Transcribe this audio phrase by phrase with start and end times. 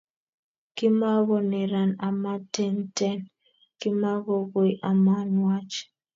[0.75, 3.17] Kimako nerat ama tenten
[3.79, 5.73] kimako koi ama nwach